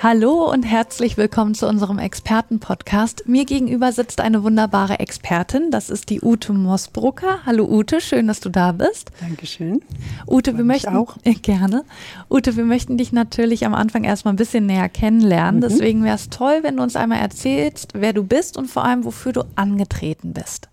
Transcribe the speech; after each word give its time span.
Hallo 0.00 0.48
und 0.48 0.62
herzlich 0.62 1.16
willkommen 1.16 1.54
zu 1.56 1.66
unserem 1.66 1.98
Experten-Podcast. 1.98 3.24
Mir 3.26 3.44
gegenüber 3.44 3.90
sitzt 3.90 4.20
eine 4.20 4.44
wunderbare 4.44 5.00
Expertin. 5.00 5.72
Das 5.72 5.90
ist 5.90 6.08
die 6.08 6.20
Ute 6.22 6.52
Mosbrucker. 6.52 7.44
Hallo 7.44 7.68
Ute, 7.68 8.00
schön, 8.00 8.28
dass 8.28 8.38
du 8.38 8.48
da 8.48 8.70
bist. 8.70 9.10
Dankeschön. 9.20 9.82
Ute, 10.28 10.56
wir 10.56 10.62
möchten 10.62 10.94
auch. 10.94 11.16
Gerne. 11.42 11.84
Ute, 12.30 12.54
wir 12.54 12.64
möchten 12.64 12.96
dich 12.96 13.10
natürlich 13.10 13.66
am 13.66 13.74
Anfang 13.74 14.04
erstmal 14.04 14.34
ein 14.34 14.36
bisschen 14.36 14.66
näher 14.66 14.88
kennenlernen. 14.88 15.56
Mhm. 15.56 15.62
Deswegen 15.62 16.04
wäre 16.04 16.14
es 16.14 16.30
toll, 16.30 16.60
wenn 16.62 16.76
du 16.76 16.84
uns 16.84 16.94
einmal 16.94 17.18
erzählst, 17.18 17.94
wer 17.94 18.12
du 18.12 18.22
bist 18.22 18.56
und 18.56 18.68
vor 18.68 18.84
allem, 18.84 19.04
wofür 19.04 19.32
du 19.32 19.42
angetreten 19.56 20.32
bist. 20.32 20.68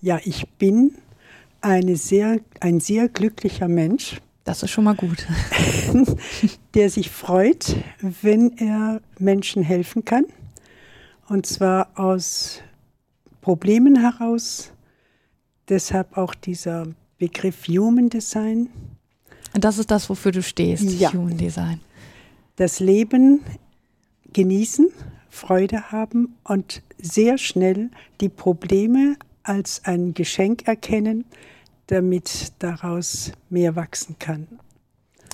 Ja, 0.00 0.18
ich 0.24 0.48
bin 0.52 0.94
eine 1.60 1.96
sehr, 1.96 2.38
ein 2.60 2.80
sehr 2.80 3.10
glücklicher 3.10 3.68
Mensch 3.68 4.22
das 4.46 4.62
ist 4.62 4.70
schon 4.70 4.84
mal 4.84 4.94
gut. 4.94 5.26
der 6.74 6.88
sich 6.88 7.10
freut, 7.10 7.76
wenn 8.00 8.56
er 8.58 9.00
Menschen 9.18 9.62
helfen 9.62 10.04
kann. 10.04 10.24
Und 11.28 11.46
zwar 11.46 11.90
aus 11.96 12.60
Problemen 13.40 14.00
heraus. 14.00 14.72
Deshalb 15.68 16.16
auch 16.16 16.34
dieser 16.34 16.86
Begriff 17.18 17.66
Human 17.66 18.08
Design. 18.08 18.68
Und 19.52 19.64
das 19.64 19.78
ist 19.78 19.90
das, 19.90 20.08
wofür 20.08 20.30
du 20.30 20.42
stehst, 20.42 20.92
ja. 20.92 21.12
Human 21.12 21.36
Design. 21.36 21.80
Das 22.54 22.78
Leben 22.78 23.40
genießen, 24.32 24.88
Freude 25.28 25.90
haben 25.90 26.36
und 26.44 26.82
sehr 26.98 27.36
schnell 27.36 27.90
die 28.20 28.28
Probleme 28.28 29.16
als 29.42 29.82
ein 29.84 30.14
Geschenk 30.14 30.68
erkennen, 30.68 31.24
damit 31.86 32.52
daraus 32.58 33.32
mehr 33.48 33.76
wachsen 33.76 34.16
kann. 34.18 34.46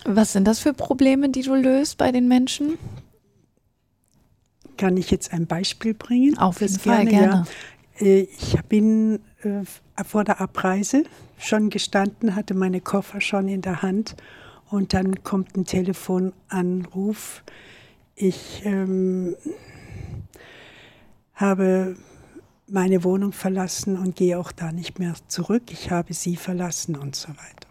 Was 0.04 0.32
sind 0.32 0.46
das 0.46 0.58
für 0.58 0.72
Probleme, 0.72 1.28
die 1.28 1.42
du 1.42 1.54
löst 1.54 1.98
bei 1.98 2.12
den 2.12 2.28
Menschen? 2.28 2.78
Kann 4.76 4.96
ich 4.96 5.10
jetzt 5.10 5.32
ein 5.32 5.46
Beispiel 5.46 5.94
bringen? 5.94 6.38
Auf 6.38 6.60
jeden 6.60 6.78
Fall, 6.78 7.06
gerne. 7.06 7.44
Ja. 7.98 8.06
Äh, 8.06 8.22
ich 8.22 8.60
bin 8.68 9.20
äh, 9.42 9.64
vor 10.04 10.24
der 10.24 10.40
Abreise 10.40 11.04
schon 11.38 11.70
gestanden, 11.70 12.34
hatte 12.34 12.54
meine 12.54 12.80
Koffer 12.80 13.20
schon 13.20 13.48
in 13.48 13.62
der 13.62 13.82
Hand 13.82 14.16
und 14.70 14.94
dann 14.94 15.22
kommt 15.22 15.56
ein 15.56 15.64
Telefonanruf. 15.64 17.42
Ich 18.14 18.62
ähm, 18.64 19.36
habe 21.34 21.96
meine 22.68 23.04
Wohnung 23.04 23.32
verlassen 23.32 23.96
und 23.96 24.16
gehe 24.16 24.38
auch 24.38 24.52
da 24.52 24.72
nicht 24.72 24.98
mehr 24.98 25.14
zurück. 25.28 25.64
Ich 25.70 25.90
habe 25.90 26.14
sie 26.14 26.36
verlassen 26.36 26.96
und 26.96 27.16
so 27.16 27.28
weiter. 27.28 27.68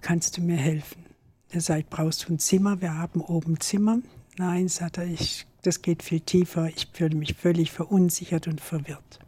Kannst 0.00 0.36
du 0.36 0.42
mir 0.42 0.56
helfen? 0.56 1.04
Er 1.50 1.60
sagt, 1.60 1.90
brauchst 1.90 2.28
du 2.28 2.32
ein 2.32 2.38
Zimmer? 2.38 2.80
Wir 2.80 2.96
haben 2.96 3.20
oben 3.20 3.60
Zimmer. 3.60 3.98
Nein, 4.38 4.68
sagt 4.68 4.98
er, 4.98 5.04
ich, 5.04 5.46
das 5.62 5.82
geht 5.82 6.02
viel 6.02 6.20
tiefer. 6.20 6.68
Ich 6.68 6.88
fühle 6.92 7.14
mich 7.14 7.34
völlig 7.34 7.70
verunsichert 7.70 8.48
und 8.48 8.60
verwirrt. 8.60 9.20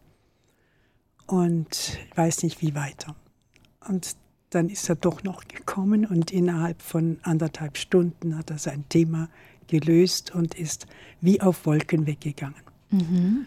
Und 1.27 1.99
ich 2.09 2.17
weiß 2.17 2.43
nicht, 2.43 2.63
wie 2.63 2.75
weiter. 2.75 3.15
Und 3.87 4.17
dann 4.51 4.69
ist 4.69 4.89
er 4.89 4.97
doch 4.97 5.23
noch 5.23 5.47
gekommen 5.49 6.07
und 6.07 6.31
innerhalb 6.31 6.81
von 6.81 7.19
anderthalb 7.23 7.77
Stunden 7.77 8.39
hat 8.39 8.51
er 8.51 8.59
sein 8.59 8.85
Thema 8.89 9.29
gelöst 9.67 10.35
und 10.35 10.55
ist 10.55 10.87
wie 11.21 11.41
auf 11.41 11.67
Wolken 11.67 12.07
weggegangen. 12.07 12.63
Mhm. 12.91 13.47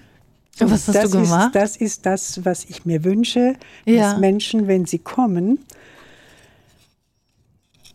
Was 0.60 0.88
hast 0.88 0.96
das 0.96 1.12
du 1.12 1.22
gemacht? 1.22 1.48
Ist, 1.48 1.56
das 1.56 1.78
ist 1.78 2.06
das, 2.06 2.46
was 2.46 2.66
ich 2.66 2.86
mir 2.86 3.04
wünsche, 3.04 3.56
ja. 3.86 4.12
dass 4.12 4.20
Menschen, 4.20 4.68
wenn 4.68 4.86
sie 4.86 5.00
kommen, 5.00 5.60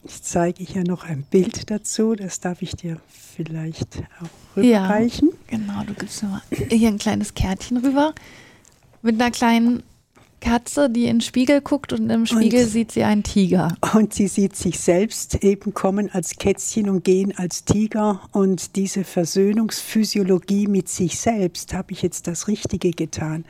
ich 0.05 0.23
zeige 0.23 0.65
hier 0.65 0.85
noch 0.85 1.05
ein 1.05 1.23
Bild 1.23 1.71
dazu, 1.71 2.15
das 2.15 2.41
darf 2.41 2.63
ich 2.63 2.75
dir 2.75 3.01
vielleicht 3.09 4.03
auch 4.21 4.57
rüberreichen. 4.57 5.29
Ja, 5.29 5.59
genau, 5.59 5.85
du 5.87 5.95
gibst 5.95 6.23
mir 6.23 6.31
mal 6.31 6.43
hier 6.51 6.89
ein 6.89 6.99
kleines 6.99 7.35
Kärtchen 7.35 7.79
rüber 7.79 8.15
mit 9.03 9.21
einer 9.21 9.31
kleinen 9.31 9.83
Katze, 10.43 10.91
die 10.91 11.05
in 11.05 11.17
den 11.17 11.21
Spiegel 11.21 11.61
guckt 11.61 11.93
und 11.93 12.11
im 12.11 12.27
Spiegel 12.27 12.65
und, 12.65 12.69
sieht 12.69 12.93
sie 12.93 13.05
einen 13.05 13.23
Tiger. 13.23 13.77
Und 13.95 14.13
sie 14.13 14.27
sieht 14.27 14.57
sich 14.57 14.79
selbst 14.81 15.43
eben 15.43 15.73
kommen 15.73 16.11
als 16.13 16.37
Kätzchen 16.37 16.91
und 16.91 17.05
gehen 17.05 17.33
als 17.37 17.65
Tiger. 17.65 18.21
Und 18.33 18.77
diese 18.77 19.05
Versöhnungsphysiologie 19.05 20.67
mit 20.67 20.89
sich 20.89 21.19
selbst, 21.19 21.73
habe 21.73 21.93
ich 21.93 22.03
jetzt 22.03 22.27
das 22.27 22.49
Richtige 22.49 22.91
getan 22.91 23.45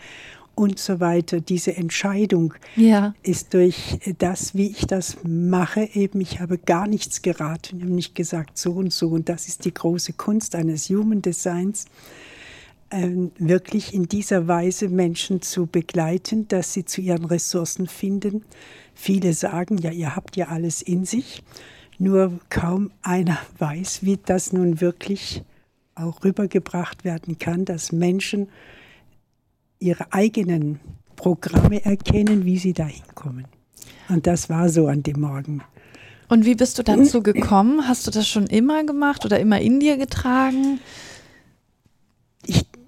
und 0.55 0.79
so 0.79 1.01
weiter. 1.01 1.41
Diese 1.41 1.77
Entscheidung 1.77 2.55
ja. 2.77 3.15
ist 3.23 3.55
durch 3.55 3.99
das, 4.19 4.55
wie 4.55 4.67
ich 4.67 4.87
das 4.87 5.17
mache, 5.25 5.89
eben, 5.95 6.21
ich 6.21 6.41
habe 6.41 6.59
gar 6.59 6.87
nichts 6.87 7.23
geraten, 7.23 7.79
ich 7.79 7.83
habe 7.83 7.95
nicht 7.95 8.15
gesagt 8.15 8.59
so 8.59 8.73
und 8.73 8.93
so. 8.93 9.09
Und 9.09 9.29
das 9.29 9.49
ist 9.49 9.65
die 9.65 9.75
große 9.75 10.13
Kunst 10.13 10.55
eines 10.55 10.89
Human 10.91 11.23
Designs 11.23 11.87
wirklich 12.93 13.95
in 13.95 14.07
dieser 14.07 14.49
Weise 14.49 14.89
Menschen 14.89 15.41
zu 15.41 15.67
begleiten, 15.67 16.47
dass 16.49 16.73
sie 16.73 16.85
zu 16.85 17.01
ihren 17.01 17.25
Ressourcen 17.25 17.87
finden. 17.87 18.45
Viele 18.95 19.33
sagen, 19.33 19.79
ja, 19.79 19.91
ihr 19.91 20.15
habt 20.15 20.37
ja 20.37 20.49
alles 20.49 20.83
in 20.83 21.05
sich, 21.05 21.43
nur 21.99 22.39
kaum 22.51 22.91
einer 23.03 23.39
weiß, 23.59 24.01
wie 24.03 24.19
das 24.23 24.53
nun 24.53 24.81
wirklich 24.81 25.43
auch 25.95 26.23
rübergebracht 26.25 27.05
werden 27.05 27.39
kann, 27.39 27.65
dass 27.65 27.93
Menschen 27.93 28.49
ihre 29.79 30.13
eigenen 30.13 30.81
Programme 31.17 31.85
erkennen, 31.85 32.45
wie 32.45 32.59
sie 32.59 32.73
dahin 32.73 33.03
kommen. 33.15 33.47
Und 34.09 34.27
das 34.27 34.49
war 34.49 34.69
so 34.69 34.87
an 34.87 35.03
dem 35.03 35.21
Morgen. 35.21 35.63
Und 36.29 36.47
wie 36.47 36.55
bist 36.55 36.79
du 36.79 36.83
dazu 36.83 37.23
gekommen? 37.23 37.87
Hast 37.87 38.07
du 38.07 38.11
das 38.11 38.27
schon 38.27 38.47
immer 38.47 38.85
gemacht 38.85 39.25
oder 39.25 39.39
immer 39.39 39.61
in 39.61 39.81
dir 39.81 39.99
getragen? 39.99 40.81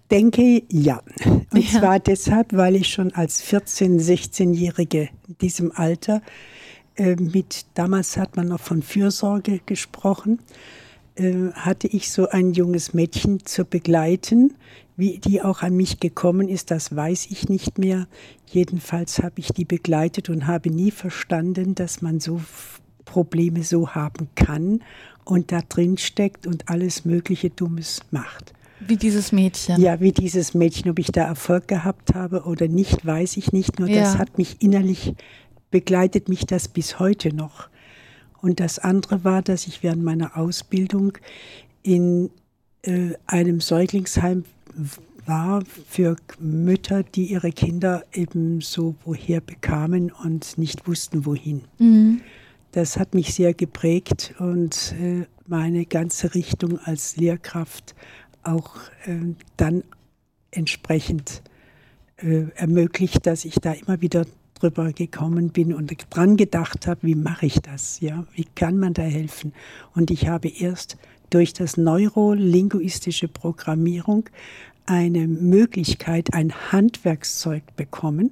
Ich 0.05 0.09
denke 0.09 0.63
ja. 0.69 1.01
Und 1.51 1.73
ja. 1.73 1.81
zwar 1.81 1.99
deshalb, 1.99 2.53
weil 2.53 2.77
ich 2.77 2.89
schon 2.89 3.13
als 3.15 3.43
14-, 3.43 4.01
16-Jährige 4.01 5.09
in 5.27 5.39
diesem 5.39 5.73
Alter 5.73 6.21
äh, 6.97 7.17
mit, 7.17 7.67
damals 7.75 8.17
hat 8.17 8.37
man 8.37 8.49
noch 8.49 8.61
von 8.61 8.83
Fürsorge 8.83 9.61
gesprochen, 9.65 10.41
äh, 11.17 11.51
hatte 11.55 11.89
ich 11.89 12.13
so 12.13 12.29
ein 12.29 12.53
junges 12.53 12.95
Mädchen 12.95 13.45
zu 13.45 13.65
begleiten. 13.65 14.55
Wie 14.97 15.19
die 15.19 15.43
auch 15.43 15.63
an 15.63 15.75
mich 15.75 15.99
gekommen 15.99 16.49
ist, 16.49 16.71
das 16.71 16.95
weiß 16.95 17.27
ich 17.31 17.49
nicht 17.49 17.79
mehr. 17.79 18.07
Jedenfalls 18.47 19.21
habe 19.21 19.41
ich 19.41 19.49
die 19.49 19.65
begleitet 19.65 20.29
und 20.29 20.47
habe 20.47 20.71
nie 20.71 20.93
verstanden, 20.93 21.75
dass 21.75 22.01
man 22.03 22.21
so 22.21 22.41
Probleme 23.05 23.65
so 23.65 23.91
haben 23.91 24.29
kann 24.37 24.85
und 25.25 25.51
da 25.51 25.63
drin 25.63 25.99
steckt 25.99 26.47
und 26.47 26.69
alles 26.69 27.05
Mögliche 27.05 27.51
Dummes 27.51 28.03
macht. 28.13 28.53
Wie 28.81 28.97
dieses 28.97 29.33
Mädchen. 29.33 29.81
Ja, 29.81 30.01
wie 30.01 30.13
dieses 30.13 30.55
Mädchen. 30.55 30.91
Ob 30.91 30.99
ich 30.99 31.09
da 31.09 31.25
Erfolg 31.25 31.69
gehabt 31.69 32.15
habe 32.15 32.43
oder 32.43 32.69
nicht, 32.69 33.07
weiß 33.07 33.37
ich 33.37 33.53
nicht. 33.53 33.79
Nur 33.79 33.89
ja. 33.89 34.01
das 34.01 34.19
hat 34.19 34.39
mich 34.39 34.61
innerlich, 34.61 35.15
begleitet 35.71 36.29
mich 36.29 36.47
das 36.47 36.69
bis 36.69 36.99
heute 36.99 37.35
noch. 37.35 37.69
Und 38.41 38.61
das 38.61 38.79
andere 38.79 39.25
war, 39.25 39.43
dass 39.43 39.67
ich 39.67 39.83
während 39.83 40.03
meiner 40.03 40.37
Ausbildung 40.37 41.17
in 41.83 42.31
äh, 42.83 43.13
einem 43.27 43.61
Säuglingsheim 43.61 44.45
war 45.27 45.63
für 45.89 46.17
Mütter, 46.39 47.03
die 47.03 47.27
ihre 47.27 47.53
Kinder 47.53 48.05
eben 48.13 48.61
so 48.61 48.95
woher 49.05 49.41
bekamen 49.41 50.11
und 50.11 50.59
nicht 50.59 50.87
wussten, 50.87 51.25
wohin. 51.25 51.63
Mhm. 51.79 52.21
Das 52.73 52.99
hat 52.99 53.15
mich 53.15 53.35
sehr 53.35 53.55
geprägt 53.55 54.35
und 54.39 54.95
äh, 55.01 55.27
meine 55.47 55.87
ganze 55.87 56.35
Richtung 56.35 56.79
als 56.79 57.17
Lehrkraft 57.17 57.95
auch 58.45 58.77
äh, 59.07 59.35
dann 59.57 59.85
entsprechend 60.51 61.43
äh, 62.19 62.45
ermöglicht, 62.55 63.27
dass 63.27 63.45
ich 63.45 63.57
da 63.57 63.73
immer 63.73 64.01
wieder 64.01 64.27
drüber 64.55 64.93
gekommen 64.93 65.51
bin 65.51 65.75
und 65.75 65.93
dran 66.11 66.37
gedacht 66.37 66.87
habe, 66.87 67.01
wie 67.03 67.15
mache 67.15 67.47
ich 67.47 67.61
das? 67.61 68.01
Ja, 68.01 68.25
wie 68.35 68.47
kann 68.55 68.79
man 68.79 68.95
da 68.95 69.03
helfen? 69.03 69.53
Und 69.95 70.11
ich 70.11 70.29
habe 70.29 70.49
erst 70.49 70.97
durch 71.31 71.53
das 71.53 71.77
neurolinguistische 71.77 73.29
Programmierung 73.29 74.29
eine 74.87 75.27
Möglichkeit, 75.27 76.33
ein 76.33 76.53
Handwerkszeug 76.73 77.63
bekommen, 77.77 78.31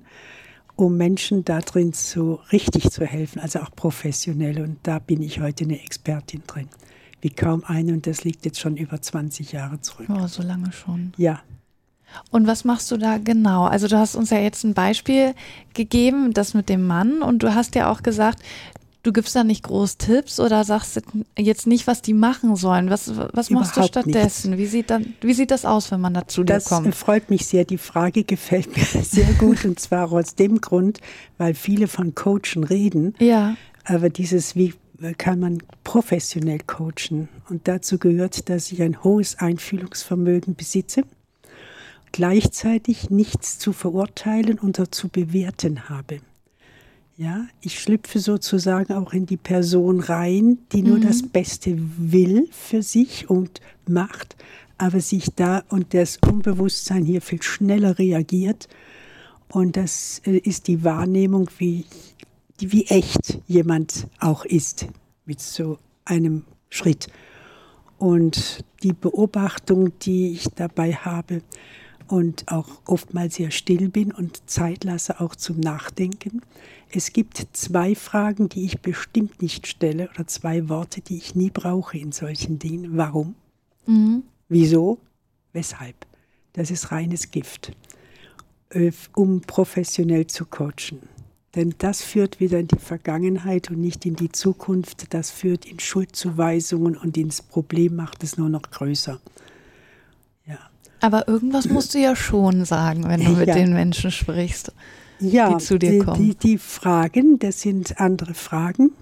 um 0.76 0.96
Menschen 0.96 1.44
darin 1.44 1.92
so 1.92 2.40
richtig 2.52 2.90
zu 2.90 3.04
helfen, 3.04 3.40
also 3.40 3.60
auch 3.60 3.74
professionell. 3.74 4.62
Und 4.62 4.78
da 4.84 4.98
bin 5.00 5.22
ich 5.22 5.40
heute 5.40 5.64
eine 5.64 5.82
Expertin 5.82 6.42
drin 6.46 6.68
wie 7.22 7.30
kaum 7.30 7.64
eine 7.64 7.92
und 7.92 8.06
das 8.06 8.24
liegt 8.24 8.44
jetzt 8.44 8.60
schon 8.60 8.76
über 8.76 9.00
20 9.00 9.52
Jahre 9.52 9.80
zurück. 9.80 10.08
Oh, 10.10 10.26
so 10.26 10.42
lange 10.42 10.72
schon. 10.72 11.14
Ja. 11.16 11.40
Und 12.30 12.46
was 12.46 12.64
machst 12.64 12.90
du 12.90 12.98
da 12.98 13.16
genau? 13.16 13.64
Also 13.64 13.88
du 13.88 13.96
hast 13.96 14.16
uns 14.16 14.30
ja 14.30 14.38
jetzt 14.38 14.64
ein 14.64 14.74
Beispiel 14.74 15.34
gegeben, 15.72 16.34
das 16.34 16.52
mit 16.52 16.68
dem 16.68 16.86
Mann, 16.86 17.22
und 17.22 17.42
du 17.42 17.54
hast 17.54 17.74
ja 17.74 17.90
auch 17.90 18.02
gesagt, 18.02 18.42
du 19.02 19.12
gibst 19.12 19.34
da 19.34 19.44
nicht 19.44 19.62
groß 19.64 19.98
Tipps 19.98 20.38
oder 20.38 20.64
sagst 20.64 21.00
jetzt 21.38 21.66
nicht, 21.66 21.86
was 21.86 22.02
die 22.02 22.14
machen 22.14 22.56
sollen. 22.56 22.90
Was, 22.90 23.16
was 23.32 23.50
machst 23.50 23.76
du 23.76 23.82
stattdessen? 23.82 24.58
Wie 24.58 24.66
sieht, 24.66 24.90
dann, 24.90 25.14
wie 25.20 25.34
sieht 25.34 25.50
das 25.50 25.64
aus, 25.64 25.90
wenn 25.90 26.00
man 26.00 26.14
dazu 26.14 26.44
dir 26.44 26.60
kommt? 26.60 26.86
Das 26.88 26.96
freut 26.96 27.30
mich 27.30 27.46
sehr. 27.46 27.64
Die 27.64 27.78
Frage 27.78 28.24
gefällt 28.24 28.76
mir 28.76 28.84
sehr 29.02 29.32
gut 29.34 29.64
und 29.64 29.80
zwar 29.80 30.12
aus 30.12 30.34
dem 30.34 30.60
Grund, 30.60 31.00
weil 31.38 31.54
viele 31.54 31.88
von 31.88 32.14
Coachen 32.14 32.64
reden. 32.64 33.14
Ja. 33.18 33.56
Aber 33.84 34.10
dieses, 34.10 34.54
wie 34.54 34.74
kann 35.16 35.40
man 35.40 35.58
professionell 35.84 36.60
coachen? 36.60 37.28
Und 37.48 37.66
dazu 37.66 37.98
gehört, 37.98 38.48
dass 38.48 38.70
ich 38.70 38.82
ein 38.82 39.02
hohes 39.02 39.38
Einfühlungsvermögen 39.38 40.54
besitze 40.54 41.02
gleichzeitig 42.12 43.10
nichts 43.10 43.58
zu 43.58 43.72
verurteilen 43.72 44.58
oder 44.60 44.90
zu 44.92 45.08
bewerten 45.08 45.88
habe. 45.88 46.20
Ja, 47.16 47.46
ich 47.60 47.80
schlüpfe 47.80 48.20
sozusagen 48.20 48.94
auch 48.94 49.12
in 49.12 49.26
die 49.26 49.36
Person 49.36 50.00
rein, 50.00 50.58
die 50.72 50.82
nur 50.82 50.98
mhm. 50.98 51.02
das 51.02 51.22
Beste 51.22 51.76
will 51.78 52.48
für 52.50 52.82
sich 52.82 53.28
und 53.28 53.60
macht, 53.86 54.36
aber 54.78 55.00
sich 55.00 55.28
da 55.36 55.62
und 55.68 55.94
das 55.94 56.18
Unbewusstsein 56.26 57.04
hier 57.04 57.20
viel 57.20 57.42
schneller 57.42 57.98
reagiert. 57.98 58.68
Und 59.48 59.76
das 59.76 60.22
äh, 60.24 60.38
ist 60.38 60.68
die 60.68 60.84
Wahrnehmung, 60.84 61.50
wie, 61.58 61.84
wie 62.58 62.86
echt 62.86 63.40
jemand 63.46 64.08
auch 64.20 64.44
ist 64.44 64.86
mit 65.24 65.40
so 65.40 65.78
einem 66.04 66.44
Schritt. 66.68 67.08
Und 67.98 68.64
die 68.82 68.92
Beobachtung, 68.92 69.98
die 70.00 70.32
ich 70.32 70.48
dabei 70.54 70.92
habe, 70.94 71.42
und 72.12 72.44
auch 72.48 72.68
oftmals 72.84 73.36
sehr 73.36 73.50
still 73.50 73.88
bin 73.88 74.12
und 74.12 74.48
Zeit 74.48 74.84
lasse 74.84 75.18
auch 75.20 75.34
zum 75.34 75.60
Nachdenken. 75.60 76.42
Es 76.90 77.14
gibt 77.14 77.46
zwei 77.54 77.94
Fragen, 77.94 78.50
die 78.50 78.66
ich 78.66 78.80
bestimmt 78.80 79.40
nicht 79.40 79.66
stelle 79.66 80.10
oder 80.10 80.26
zwei 80.26 80.68
Worte, 80.68 81.00
die 81.00 81.16
ich 81.16 81.34
nie 81.34 81.48
brauche 81.48 81.96
in 81.96 82.12
solchen 82.12 82.58
Dingen. 82.58 82.98
Warum? 82.98 83.34
Mhm. 83.86 84.24
Wieso? 84.50 84.98
Weshalb? 85.54 85.96
Das 86.52 86.70
ist 86.70 86.92
reines 86.92 87.30
Gift, 87.30 87.72
äh, 88.68 88.92
um 89.14 89.40
professionell 89.40 90.26
zu 90.26 90.44
coachen. 90.44 91.00
Denn 91.54 91.74
das 91.78 92.02
führt 92.02 92.40
wieder 92.40 92.58
in 92.58 92.68
die 92.68 92.78
Vergangenheit 92.78 93.70
und 93.70 93.80
nicht 93.80 94.06
in 94.06 94.16
die 94.16 94.32
Zukunft. 94.32 95.12
Das 95.12 95.30
führt 95.30 95.66
in 95.66 95.78
Schuldzuweisungen 95.78 96.96
und 96.96 97.16
ins 97.16 97.42
Problem 97.42 97.96
macht 97.96 98.22
es 98.24 98.38
nur 98.38 98.48
noch 98.48 98.62
größer. 98.62 99.20
Aber 101.02 101.26
irgendwas 101.26 101.68
musst 101.68 101.94
du 101.94 101.98
ja 101.98 102.14
schon 102.14 102.64
sagen, 102.64 103.08
wenn 103.08 103.24
du 103.24 103.30
mit 103.36 103.48
ja. 103.48 103.54
den 103.54 103.74
Menschen 103.74 104.12
sprichst, 104.12 104.72
ja, 105.18 105.52
die 105.52 105.62
zu 105.62 105.78
dir 105.78 105.98
kommen. 106.04 106.22
Die, 106.22 106.34
die 106.36 106.58
Fragen, 106.58 107.38
das 107.40 107.60
sind 107.60 108.00
andere 108.00 108.34
Fragen. 108.34 108.92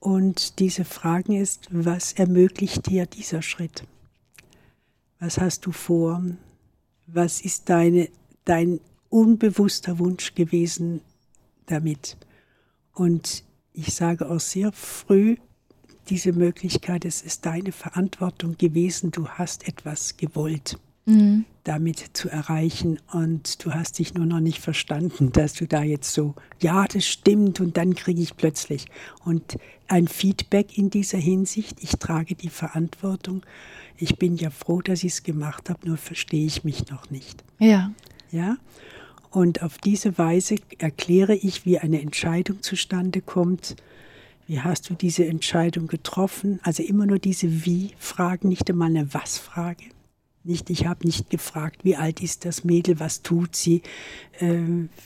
Und 0.00 0.58
diese 0.58 0.84
Fragen 0.84 1.34
ist, 1.34 1.68
was 1.70 2.12
ermöglicht 2.12 2.86
dir 2.86 3.06
dieser 3.06 3.42
Schritt? 3.42 3.84
Was 5.20 5.38
hast 5.38 5.66
du 5.66 5.72
vor? 5.72 6.22
Was 7.06 7.40
ist 7.42 7.68
deine, 7.68 8.08
dein 8.44 8.80
unbewusster 9.08 9.98
Wunsch 10.00 10.34
gewesen 10.34 11.00
damit? 11.70 12.16
Und 12.94 13.44
ich 13.72 13.94
sage 13.94 14.28
auch 14.28 14.40
sehr 14.40 14.72
früh 14.72 15.36
diese 16.08 16.32
Möglichkeit, 16.32 17.04
es 17.04 17.22
ist 17.22 17.46
deine 17.46 17.72
Verantwortung 17.72 18.56
gewesen, 18.58 19.12
du 19.12 19.28
hast 19.28 19.68
etwas 19.68 20.16
gewollt 20.16 20.76
mhm. 21.10 21.44
damit 21.64 22.10
zu 22.12 22.28
erreichen. 22.28 22.98
Und 23.12 23.64
du 23.64 23.72
hast 23.72 23.98
dich 23.98 24.14
nur 24.14 24.26
noch 24.26 24.40
nicht 24.40 24.60
verstanden, 24.60 25.32
dass 25.32 25.54
du 25.54 25.66
da 25.66 25.82
jetzt 25.82 26.12
so, 26.12 26.34
ja, 26.60 26.86
das 26.86 27.06
stimmt 27.06 27.60
und 27.60 27.76
dann 27.76 27.94
kriege 27.94 28.20
ich 28.20 28.36
plötzlich. 28.36 28.86
Und 29.24 29.58
ein 29.88 30.08
Feedback 30.08 30.76
in 30.78 30.90
dieser 30.90 31.18
Hinsicht, 31.18 31.82
ich 31.82 31.92
trage 31.92 32.34
die 32.34 32.50
Verantwortung. 32.50 33.42
Ich 33.96 34.16
bin 34.16 34.36
ja 34.36 34.50
froh, 34.50 34.80
dass 34.80 35.04
ich 35.04 35.12
es 35.12 35.22
gemacht 35.22 35.68
habe, 35.68 35.86
nur 35.86 35.96
verstehe 35.96 36.46
ich 36.46 36.64
mich 36.64 36.88
noch 36.88 37.10
nicht. 37.10 37.44
Ja. 37.58 37.92
Ja. 38.30 38.56
Und 39.30 39.62
auf 39.62 39.78
diese 39.78 40.18
Weise 40.18 40.56
erkläre 40.78 41.34
ich, 41.34 41.64
wie 41.64 41.78
eine 41.78 42.00
Entscheidung 42.00 42.62
zustande 42.62 43.20
kommt. 43.20 43.76
Wie 44.46 44.60
hast 44.60 44.90
du 44.90 44.94
diese 44.94 45.24
Entscheidung 45.24 45.86
getroffen? 45.86 46.58
Also 46.64 46.82
immer 46.82 47.06
nur 47.06 47.20
diese 47.20 47.64
Wie-Fragen, 47.64 48.48
nicht 48.48 48.68
einmal 48.68 48.88
eine 48.88 49.14
Was-Frage. 49.14 49.84
Nicht, 50.42 50.70
ich 50.70 50.86
habe 50.86 51.06
nicht 51.06 51.30
gefragt, 51.30 51.84
wie 51.84 51.96
alt 51.96 52.20
ist 52.22 52.44
das 52.44 52.64
Mädel, 52.64 52.98
was 52.98 53.22
tut 53.22 53.54
sie, 53.54 53.82
äh, 54.40 54.58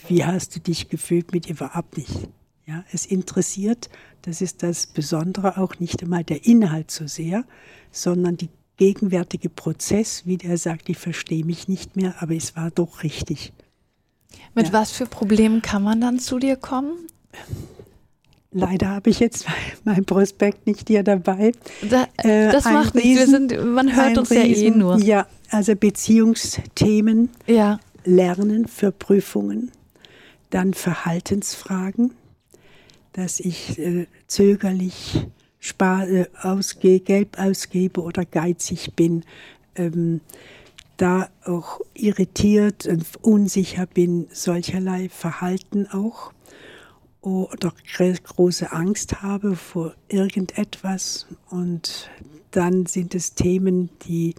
wie 0.09 0.25
hast 0.25 0.55
du 0.55 0.61
dich 0.61 0.89
gefühlt 0.89 1.33
mit 1.33 1.47
ihr, 1.47 1.57
überhaupt 1.57 1.99
nicht. 1.99 2.29
Ja, 2.67 2.85
es 2.93 3.05
interessiert, 3.05 3.91
das 4.23 4.41
ist 4.41 4.63
das 4.63 4.87
Besondere, 4.87 5.59
auch 5.59 5.79
nicht 5.81 6.03
einmal 6.03 6.25
der 6.25 6.47
Inhalt 6.47 6.91
so 6.91 7.07
sehr, 7.07 7.45
sondern 7.91 8.39
die 8.39 8.49
gegenwärtige 8.79 9.51
Prozess, 9.51 10.25
wie 10.25 10.39
der 10.39 10.57
sagt, 10.57 10.89
ich 10.89 10.97
verstehe 10.97 11.45
mich 11.45 11.69
nicht 11.69 11.97
mehr, 11.97 12.15
aber 12.23 12.35
es 12.35 12.57
war 12.57 12.71
doch 12.71 13.03
richtig. 13.03 13.53
Mit 14.55 14.69
ja. 14.69 14.73
was 14.73 14.93
für 14.93 15.07
Problemen 15.07 15.63
kann 15.63 15.83
man 15.83 16.01
dann 16.01 16.19
zu 16.19 16.39
dir 16.39 16.57
kommen? 16.57 16.93
Leider 18.53 18.89
habe 18.89 19.11
ich 19.11 19.19
jetzt 19.19 19.47
mein 19.85 20.05
Prospekt 20.05 20.67
nicht 20.67 20.89
hier 20.89 21.03
dabei. 21.03 21.53
Da, 21.83 22.07
äh, 22.19 22.53
das 22.53 22.65
macht 22.65 22.95
nichts. 22.95 23.31
man 23.31 23.95
hört 23.95 24.17
uns 24.17 24.31
Riesen, 24.31 24.47
ja 24.47 24.53
eh 24.53 24.71
nur. 24.71 24.99
Ja, 24.99 25.27
also 25.51 25.75
Beziehungsthemen, 25.75 27.31
ja. 27.47 27.81
Lernen 28.05 28.69
für 28.69 28.93
Prüfungen, 28.93 29.73
dann 30.51 30.73
Verhaltensfragen, 30.73 32.13
dass 33.13 33.41
ich 33.41 33.79
äh, 33.79 34.07
zögerlich 34.29 35.27
spar, 35.59 36.07
äh, 36.09 36.27
ausgehe, 36.41 37.01
Geld 37.01 37.39
ausgebe 37.39 38.03
oder 38.03 38.25
geizig 38.25 38.95
bin, 38.95 39.25
ähm, 39.75 40.21
da 40.97 41.29
auch 41.45 41.81
irritiert 41.95 42.87
und 42.87 43.05
unsicher 43.23 43.87
bin, 43.87 44.29
solcherlei 44.31 45.09
Verhalten 45.09 45.87
auch 45.89 46.33
oder 47.21 47.73
große 48.23 48.71
Angst 48.73 49.23
habe 49.23 49.57
vor 49.57 49.95
irgendetwas. 50.09 51.27
Und 51.49 52.11
dann 52.51 52.87
sind 52.87 53.15
es 53.15 53.35
Themen, 53.35 53.91
die 54.07 54.35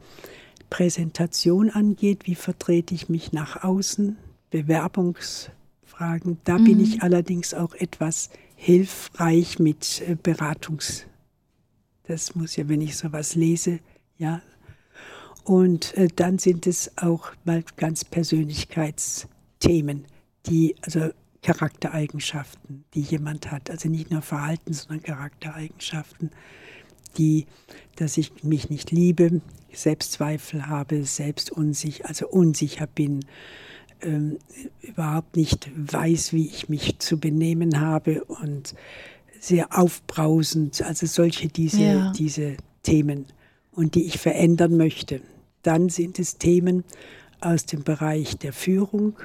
Präsentation 0.70 1.70
angeht, 1.70 2.28
wie 2.28 2.36
vertrete 2.36 2.94
ich 2.94 3.10
mich 3.10 3.34
nach 3.34 3.64
außen, 3.64 4.18
Bewerbungsfragen. 4.52 6.38
Da 6.44 6.58
mhm. 6.58 6.64
bin 6.64 6.80
ich 6.80 7.02
allerdings 7.02 7.54
auch 7.54 7.74
etwas 7.76 8.30
hilfreich 8.56 9.60
mit 9.60 10.02
äh, 10.08 10.16
Beratungs. 10.22 11.06
Das 12.04 12.36
muss 12.36 12.56
ja, 12.56 12.70
wenn 12.70 12.82
ich 12.82 12.98
sowas 12.98 13.36
lese, 13.36 13.80
ja. 14.18 14.42
Und 15.46 15.96
äh, 15.96 16.10
dann 16.14 16.40
sind 16.40 16.68
es 16.68 16.92
auch 16.98 17.32
mal 17.46 17.64
ganz 17.78 18.04
Persönlichkeitsthemen, 18.04 20.06
die 20.48 20.76
also 20.82 21.12
Charaktereigenschaften, 21.44 22.84
die 22.96 23.02
jemand 23.02 23.52
hat. 23.52 23.70
Also 23.70 23.88
nicht 23.88 24.10
nur 24.10 24.24
Verhalten, 24.24 24.74
sondern 24.74 25.04
Charaktereigenschaften, 25.04 26.32
die, 27.20 27.46
dass 27.96 28.18
ich 28.18 28.44
mich 28.44 28.72
nicht 28.72 28.90
liebe, 28.90 29.40
Selbstzweifel 29.72 30.66
habe, 30.68 31.04
selbst 31.04 31.52
unsicher, 31.52 32.08
also 32.08 32.28
unsicher 32.28 32.88
bin, 32.88 33.24
ähm, 34.02 34.40
überhaupt 34.82 35.36
nicht 35.36 35.70
weiß, 35.76 36.34
wie 36.34 36.48
ich 36.48 36.70
mich 36.70 36.98
zu 36.98 37.20
benehmen 37.20 37.80
habe 37.80 38.24
und 38.24 38.74
sehr 39.40 39.78
aufbrausend, 39.78 40.82
also 40.82 41.06
solche 41.06 41.50
diese, 41.50 41.84
ja. 41.84 42.12
diese 42.14 42.58
Themen 42.82 43.28
und 43.72 43.94
die 43.94 44.06
ich 44.06 44.18
verändern 44.18 44.76
möchte. 44.76 45.22
Dann 45.66 45.90
sind 45.90 46.20
es 46.20 46.38
Themen 46.38 46.84
aus 47.42 47.66
dem 47.66 47.84
Bereich 47.84 48.38
der 48.38 48.54
Führung, 48.54 49.18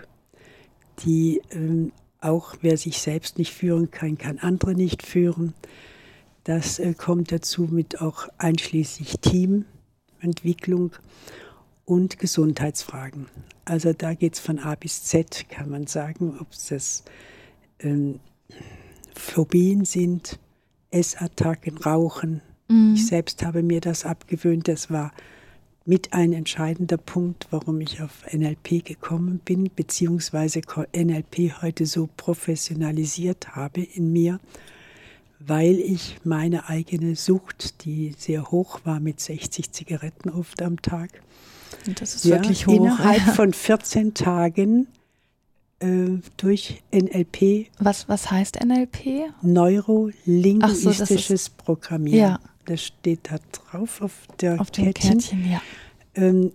die 1.04 1.42
ähm, 1.50 1.92
auch 2.20 2.56
wer 2.61 2.76
sich 2.76 2.99
selbst 2.99 3.38
nicht 3.38 3.52
führen 3.52 3.90
kann, 3.90 4.18
kann 4.18 4.38
andere 4.38 4.75
nicht 4.75 5.02
führen. 5.02 5.54
Das 6.44 6.78
äh, 6.78 6.94
kommt 6.94 7.32
dazu 7.32 7.64
mit 7.70 8.00
auch 8.00 8.28
einschließlich 8.38 9.18
Teamentwicklung 9.20 10.92
und 11.85 12.18
Gesundheitsfragen. 12.18 13.26
Also 13.64 13.92
da 13.92 14.14
geht 14.14 14.35
es 14.35 14.40
von 14.40 14.59
A 14.59 14.75
bis 14.76 15.04
Z, 15.04 15.49
kann 15.49 15.68
man 15.68 15.87
sagen, 15.87 16.38
ob 16.40 16.52
es 16.52 16.68
das 16.68 17.04
ähm, 17.80 18.20
Phobien 19.14 19.85
sind, 19.85 20.38
Essattacken, 20.90 21.76
Rauchen. 21.78 22.40
Mhm. 22.68 22.94
Ich 22.94 23.06
selbst 23.06 23.44
habe 23.44 23.62
mir 23.62 23.80
das 23.80 24.04
abgewöhnt. 24.04 24.68
Das 24.68 24.90
war 24.90 25.12
mit 25.90 26.12
ein 26.12 26.32
entscheidender 26.32 26.99
Punkt, 26.99 27.49
warum 27.50 27.80
ich 27.80 28.00
auf 28.00 28.25
NLP 28.32 28.85
gekommen 28.85 29.40
bin, 29.44 29.68
beziehungsweise 29.75 30.61
NLP 30.97 31.61
heute 31.62 31.85
so 31.85 32.09
professionalisiert 32.16 33.56
habe 33.56 33.82
in 33.82 34.12
mir, 34.12 34.38
weil 35.40 35.80
ich 35.80 36.18
meine 36.23 36.68
eigene 36.68 37.16
Sucht, 37.16 37.85
die 37.85 38.14
sehr 38.16 38.52
hoch 38.52 38.82
war 38.85 39.00
mit 39.00 39.18
60 39.18 39.73
Zigaretten 39.73 40.30
oft 40.30 40.62
am 40.62 40.80
Tag, 40.80 41.11
Das 41.99 42.14
ist 42.14 42.25
ja, 42.25 42.37
wirklich 42.37 42.68
hoch. 42.68 42.73
Innerhalb 42.73 43.23
von 43.35 43.52
14 43.52 44.14
Tagen 44.14 44.87
äh, 45.80 46.20
durch 46.37 46.85
NLP. 46.92 47.66
Was, 47.80 48.09
was 48.09 48.30
heißt 48.30 48.64
NLP? 48.64 49.32
Neurolinguistisches 49.42 51.47
so, 51.47 51.50
Programmieren. 51.56 52.20
Ja. 52.20 52.38
Das 52.70 52.84
steht 52.84 53.32
da 53.32 53.38
drauf 53.50 54.00
auf 54.00 54.12
der 54.40 54.60
auf 54.60 54.70
Kärtchen. 54.70 55.18
Kärtchen 55.18 55.50
ja. 55.50 55.60
Ähm, 56.14 56.52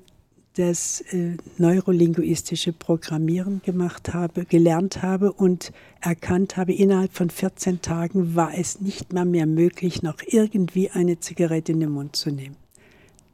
das 0.53 1.01
äh, 1.11 1.35
neurolinguistische 1.57 2.71
Programmieren 2.71 3.61
gemacht 3.65 4.13
habe, 4.13 4.45
gelernt 4.45 5.01
habe 5.01 5.33
und 5.33 5.73
erkannt 5.99 6.55
habe, 6.55 6.71
innerhalb 6.71 7.11
von 7.11 7.29
14 7.29 7.81
Tagen 7.81 8.33
war 8.33 8.57
es 8.57 8.79
nicht 8.79 9.11
mal 9.11 9.25
mehr 9.25 9.45
möglich, 9.45 10.03
noch 10.03 10.19
irgendwie 10.25 10.89
eine 10.89 11.19
Zigarette 11.19 11.73
in 11.73 11.81
den 11.81 11.91
Mund 11.91 12.15
zu 12.15 12.31
nehmen. 12.31 12.55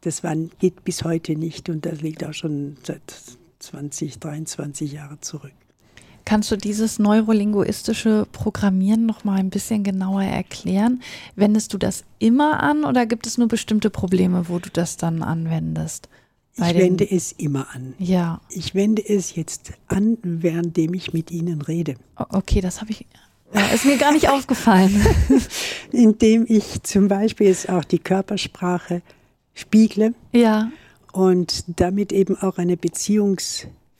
Das 0.01 0.23
war, 0.23 0.35
geht 0.57 0.83
bis 0.83 1.03
heute 1.03 1.35
nicht 1.35 1.69
und 1.69 1.85
das 1.85 2.01
liegt 2.01 2.23
auch 2.23 2.33
schon 2.33 2.77
seit 2.81 3.03
20, 3.59 4.17
23 4.17 4.91
Jahren 4.91 5.21
zurück. 5.21 5.53
Kannst 6.25 6.51
du 6.51 6.55
dieses 6.55 6.99
neurolinguistische 6.99 8.27
Programmieren 8.31 9.05
noch 9.05 9.23
mal 9.23 9.39
ein 9.39 9.49
bisschen 9.49 9.83
genauer 9.83 10.23
erklären? 10.23 11.01
Wendest 11.35 11.73
du 11.73 11.77
das 11.77 12.03
immer 12.19 12.61
an 12.61 12.83
oder 12.83 13.05
gibt 13.05 13.27
es 13.27 13.37
nur 13.37 13.47
bestimmte 13.47 13.89
Probleme, 13.89 14.47
wo 14.47 14.59
du 14.59 14.69
das 14.71 14.97
dann 14.97 15.23
anwendest? 15.23 16.09
ich 16.55 16.75
wende 16.75 17.09
es 17.09 17.31
immer 17.31 17.67
an. 17.73 17.93
Ja. 17.97 18.41
Ich 18.49 18.75
wende 18.75 19.07
es 19.07 19.35
jetzt 19.35 19.73
an, 19.87 20.17
währenddem 20.21 20.93
ich 20.93 21.13
mit 21.13 21.31
Ihnen 21.31 21.61
rede. 21.61 21.95
Okay, 22.15 22.61
das 22.61 22.81
habe 22.81 22.91
ich. 22.91 23.05
Ist 23.73 23.85
mir 23.85 23.97
gar 23.97 24.11
nicht 24.11 24.29
aufgefallen. 24.29 25.05
Indem 25.91 26.45
ich 26.47 26.83
zum 26.83 27.07
Beispiel 27.07 27.47
jetzt 27.47 27.69
auch 27.69 27.83
die 27.83 27.99
Körpersprache 27.99 29.01
spiegle. 29.53 30.13
Ja. 30.31 30.71
Und 31.11 31.65
damit 31.79 32.11
eben 32.11 32.37
auch 32.37 32.57
eine 32.57 32.77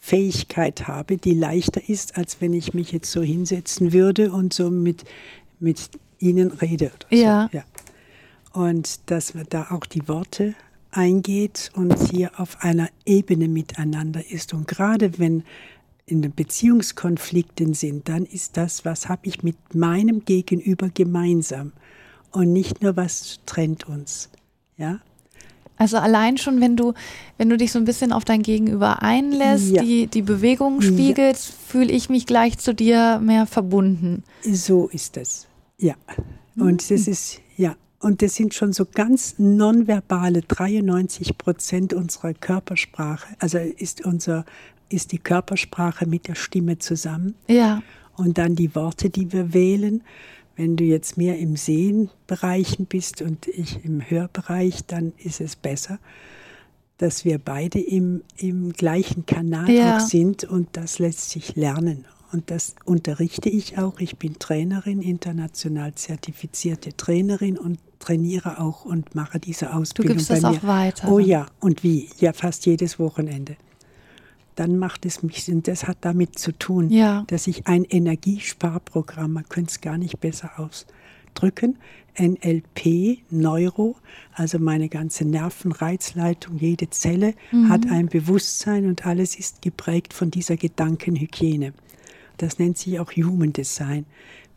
Beziehungsfähigkeit 0.02 0.88
habe, 0.88 1.18
die 1.18 1.34
leichter 1.34 1.88
ist, 1.88 2.18
als 2.18 2.42
wenn 2.42 2.54
ich 2.54 2.74
mich 2.74 2.92
jetzt 2.92 3.12
so 3.12 3.22
hinsetzen 3.22 3.94
würde 3.94 4.32
und 4.32 4.54
so 4.54 4.70
mit, 4.70 5.06
mit 5.60 5.90
Ihnen 6.20 6.52
rede. 6.52 6.92
Ja. 7.10 7.50
So. 7.52 7.58
ja. 7.58 7.64
Und 8.54 9.10
dass 9.10 9.34
wir 9.36 9.46
da 9.46 9.68
auch 9.72 9.86
die 9.86 10.08
Worte 10.08 10.56
eingeht 10.92 11.72
und 11.74 11.98
hier 12.10 12.32
auf 12.38 12.62
einer 12.62 12.90
Ebene 13.06 13.48
miteinander 13.48 14.30
ist. 14.30 14.54
Und 14.54 14.68
gerade 14.68 15.18
wenn 15.20 15.44
in 16.06 16.22
den 16.22 16.34
Beziehungskonflikten 16.34 17.74
sind, 17.74 18.10
dann 18.10 18.26
ist 18.26 18.58
das, 18.58 18.84
was 18.84 19.08
habe 19.08 19.28
ich 19.28 19.44
mit 19.44 19.56
meinem 19.74 20.26
Gegenüber 20.26 20.90
gemeinsam 20.90 21.72
und 22.32 22.52
nicht 22.52 22.82
nur, 22.82 22.98
was 22.98 23.40
trennt 23.46 23.88
uns. 23.88 24.30
Ja? 24.76 25.00
Also 25.82 25.98
allein 25.98 26.38
schon, 26.38 26.62
wenn 26.62 26.76
du, 26.76 26.94
wenn 27.40 27.50
du 27.50 27.58
dich 27.58 27.72
so 27.72 27.80
ein 27.80 27.86
bisschen 27.86 28.14
auf 28.14 28.24
dein 28.24 28.44
Gegenüber 28.44 29.02
einlässt, 29.02 29.72
ja. 29.72 29.82
die, 29.82 30.06
die 30.06 30.22
Bewegung 30.22 30.80
spiegelst, 30.82 31.48
ja. 31.48 31.56
fühle 31.70 31.92
ich 31.92 32.08
mich 32.08 32.28
gleich 32.28 32.60
zu 32.60 32.76
dir 32.76 33.20
mehr 33.20 33.48
verbunden. 33.48 34.22
So 34.44 34.90
ist 34.90 35.18
es. 35.18 35.48
Ja. 35.80 35.96
Und 36.56 36.88
mhm. 36.88 36.96
das 36.96 37.08
ist, 37.08 37.42
ja, 37.58 37.76
und 37.98 38.22
das 38.22 38.36
sind 38.36 38.54
schon 38.54 38.74
so 38.74 38.86
ganz 38.86 39.40
nonverbale 39.40 40.44
93 40.44 41.40
Prozent 41.40 41.96
unserer 41.96 42.36
Körpersprache. 42.36 43.36
Also 43.40 43.58
ist 43.58 44.06
unser 44.06 44.46
ist 44.90 45.12
die 45.12 45.18
Körpersprache 45.18 46.06
mit 46.06 46.28
der 46.28 46.36
Stimme 46.36 46.78
zusammen. 46.78 47.34
Ja. 47.48 47.82
Und 48.18 48.38
dann 48.38 48.54
die 48.54 48.76
Worte, 48.76 49.10
die 49.10 49.32
wir 49.32 49.52
wählen. 49.56 50.04
Wenn 50.62 50.76
du 50.76 50.84
jetzt 50.84 51.18
mehr 51.18 51.40
im 51.40 51.56
Sehenbereichen 51.56 52.86
bist 52.86 53.24
und 53.24 53.48
ich 53.48 53.84
im 53.84 54.08
Hörbereich, 54.08 54.86
dann 54.86 55.12
ist 55.18 55.42
es 55.42 55.56
besser, 55.56 55.98
dass 57.00 57.26
wir 57.26 57.40
beide 57.40 57.80
im, 57.80 58.22
im 58.38 58.72
gleichen 58.72 59.26
Kanal 59.26 59.72
ja. 59.72 59.98
auch 59.98 60.02
sind 60.02 60.44
und 60.44 60.68
das 60.74 61.00
lässt 61.00 61.32
sich 61.32 61.56
lernen. 61.56 62.06
Und 62.32 62.52
das 62.52 62.76
unterrichte 62.86 63.50
ich 63.50 63.80
auch. 63.80 64.00
Ich 64.00 64.18
bin 64.18 64.38
Trainerin, 64.38 65.02
international 65.02 65.96
zertifizierte 65.96 66.96
Trainerin 66.96 67.58
und 67.58 67.80
trainiere 67.98 68.60
auch 68.60 68.86
und 68.86 69.16
mache 69.16 69.40
diese 69.40 69.74
Ausbildung. 69.74 70.18
Du 70.18 70.18
gibst 70.20 70.30
das 70.30 70.44
auch 70.44 70.62
weiter. 70.62 71.12
Oh 71.12 71.18
ja, 71.18 71.48
und 71.60 71.82
wie? 71.82 72.08
Ja, 72.20 72.34
fast 72.34 72.68
jedes 72.68 73.00
Wochenende. 73.00 73.58
Dann 74.56 74.78
macht 74.78 75.06
es 75.06 75.24
mich, 75.24 75.48
und 75.50 75.68
das 75.68 75.88
hat 75.88 76.00
damit 76.02 76.38
zu 76.38 76.52
tun, 76.52 76.90
ja. 76.90 77.24
dass 77.28 77.48
ich 77.48 77.68
ein 77.68 77.86
Energiesparprogramm, 77.86 79.34
man 79.34 79.48
könnte 79.48 79.72
es 79.72 79.82
gar 79.82 79.98
nicht 79.98 80.20
besser 80.20 80.52
ausdrücken, 80.60 81.78
NLP, 82.20 83.20
Neuro, 83.30 83.96
also 84.34 84.60
meine 84.60 84.90
ganze 84.90 85.24
Nervenreizleitung, 85.26 86.58
jede 86.58 86.90
Zelle 86.90 87.34
mhm. 87.52 87.70
hat 87.70 87.90
ein 87.90 88.08
Bewusstsein 88.08 88.86
und 88.86 89.06
alles 89.06 89.36
ist 89.36 89.62
geprägt 89.62 90.14
von 90.14 90.30
dieser 90.30 90.58
Gedankenhygiene. 90.58 91.74
Das 92.38 92.60
nennt 92.60 92.78
sich 92.78 93.00
auch 93.00 93.12
Human 93.12 93.54
Design. 93.54 94.06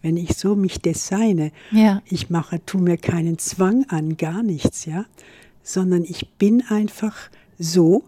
Wenn 0.03 0.17
ich 0.17 0.37
so 0.37 0.55
mich 0.55 0.81
designe, 0.81 1.51
ja. 1.71 2.03
ich 2.05 2.29
mache, 2.29 2.61
tu 2.67 2.79
mir 2.79 2.99
keinen 2.99 3.39
Zwang 3.39 3.87
an, 3.89 4.17
gar 4.17 4.43
nichts, 4.43 4.85
ja, 4.85 5.07
sondern 5.63 6.05
ich 6.05 6.29
bin 6.37 6.63
einfach 6.69 7.17
so, 7.59 8.05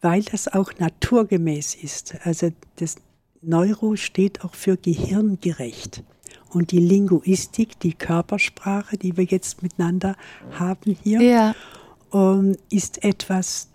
weil 0.00 0.22
das 0.22 0.48
auch 0.48 0.72
naturgemäß 0.78 1.74
ist. 1.74 2.16
Also 2.24 2.50
das 2.76 2.96
Neuro 3.42 3.96
steht 3.96 4.44
auch 4.44 4.54
für 4.54 4.76
gehirngerecht. 4.76 6.02
Und 6.50 6.70
die 6.70 6.80
Linguistik, 6.80 7.78
die 7.80 7.92
Körpersprache, 7.92 8.96
die 8.96 9.16
wir 9.16 9.24
jetzt 9.24 9.62
miteinander 9.62 10.16
haben 10.52 10.96
hier, 11.02 11.20
ja. 11.20 11.54
ähm, 12.12 12.56
ist 12.70 13.04
etwas, 13.04 13.68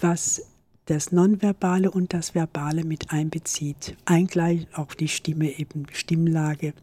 was 0.00 0.42
das 0.86 1.12
Nonverbale 1.12 1.90
und 1.90 2.12
das 2.12 2.34
Verbale 2.34 2.84
mit 2.84 3.10
einbezieht. 3.10 3.96
Eingleich 4.04 4.66
auch 4.74 4.94
die 4.94 5.08
Stimme 5.08 5.58
eben, 5.58 5.86
Stimmlage. 5.92 6.74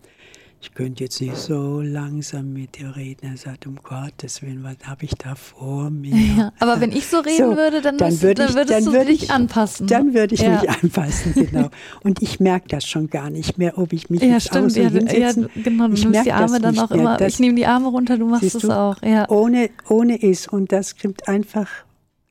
Ich 0.63 0.74
könnte 0.74 1.03
jetzt 1.03 1.20
nicht 1.20 1.36
so 1.36 1.82
langsam 1.82 2.53
mit 2.53 2.79
dir 2.79 2.96
reden. 2.96 3.27
Er 3.29 3.36
sagt, 3.36 3.67
um 3.67 3.75
Gottes 3.84 4.41
Willen, 4.41 4.63
was 4.63 4.77
habe 4.88 5.03
ich 5.03 5.12
da 5.15 5.36
vor 5.36 5.89
mir? 5.89 6.15
Ja, 6.38 6.53
aber 6.60 6.79
wenn 6.79 6.93
ich 6.93 7.05
so 7.08 7.20
reden 7.20 7.51
so, 7.51 7.58
würde, 7.58 7.82
dann, 7.82 7.98
dann, 7.98 8.22
würde 8.22 8.43
ich, 8.43 8.48
dann 8.48 8.55
würdest 8.55 8.72
dann 8.72 8.86
du 8.86 8.93
würde 8.93 9.05
dich 9.08 9.29
anpassen. 9.29 9.88
Dann 9.88 10.13
würde 10.13 10.36
ich 10.36 10.41
ja. 10.41 10.62
mich 10.62 10.70
anpassen, 10.84 11.34
genau. 11.34 11.70
Und 12.01 12.22
ich 12.22 12.39
merke 12.39 12.70
das 12.70 12.86
schon 12.86 13.10
gar 13.10 13.29
nicht 13.29 13.58
mehr, 13.58 13.77
ob 13.77 13.91
ich 13.91 14.10
mich 14.10 14.22
ja, 14.22 14.29
jetzt 14.29 14.48
stimmt, 14.48 14.74
ja, 14.77 14.88
hinsetzen. 14.88 15.50
Ja, 15.53 15.62
genau, 15.63 15.88
du 15.89 15.93
ich 15.96 16.05
nimmst 16.05 16.25
die 16.25 16.32
Arme 16.32 16.62
dann 16.62 16.79
auch 16.79 16.91
immer. 16.91 17.17
Das, 17.17 17.34
ich 17.34 17.39
nehme 17.39 17.55
die 17.55 17.65
Arme 17.65 17.89
runter, 17.89 18.17
du 18.17 18.25
machst 18.25 18.55
es 18.55 18.70
auch. 18.70 19.01
Ja. 19.03 19.29
Ohne, 19.29 19.70
ohne 19.89 20.24
es. 20.24 20.48
Und 20.48 20.72
das 20.72 20.98
kommt 20.98 21.27
einfach 21.27 21.67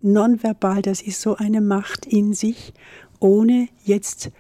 nonverbal, 0.01 0.81
das 0.81 1.03
ist 1.03 1.21
so 1.21 1.37
eine 1.37 1.61
Macht 1.61 2.07
in 2.07 2.33
sich, 2.33 2.73
ohne 3.21 3.69
jetzt 3.85 4.31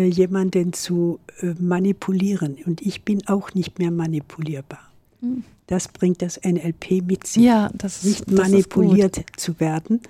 jemanden 0.00 0.72
zu 0.72 1.20
äh, 1.40 1.54
manipulieren. 1.58 2.56
Und 2.64 2.82
ich 2.82 3.02
bin 3.02 3.26
auch 3.26 3.54
nicht 3.54 3.78
mehr 3.78 3.90
manipulierbar. 3.90 4.90
Hm. 5.20 5.44
Das 5.66 5.88
bringt 5.88 6.20
das 6.22 6.40
NLP 6.44 7.02
mit 7.06 7.26
sich. 7.26 7.42
Ja, 7.42 7.70
das 7.74 8.04
nicht 8.04 8.28
das 8.28 8.36
manipuliert 8.36 9.24
zu 9.36 9.58
werden, 9.60 10.00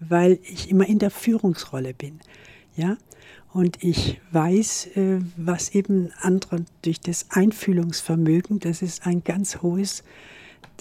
weil 0.00 0.38
ich 0.44 0.70
immer 0.70 0.86
in 0.86 0.98
der 0.98 1.10
Führungsrolle 1.10 1.92
bin. 1.94 2.20
Ja? 2.76 2.96
Und 3.52 3.82
ich 3.82 4.20
weiß, 4.30 4.96
äh, 4.96 5.20
was 5.36 5.74
eben 5.74 6.10
andere 6.20 6.64
durch 6.82 7.00
das 7.00 7.26
Einfühlungsvermögen, 7.30 8.60
das 8.60 8.82
ist 8.82 9.06
ein 9.06 9.24
ganz 9.24 9.60
hohes 9.62 10.04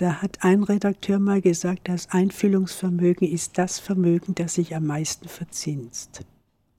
da 0.02 0.22
hat 0.22 0.40
ein 0.42 0.64
Redakteur 0.64 1.20
mal 1.20 1.42
gesagt, 1.42 1.88
das 1.88 2.10
Einfühlungsvermögen 2.10 3.28
ist 3.28 3.58
das 3.58 3.80
Vermögen, 3.80 4.34
das 4.36 4.56
sich 4.56 4.76
am 4.76 4.86
meisten 4.88 5.28
verzinst. 5.28 6.22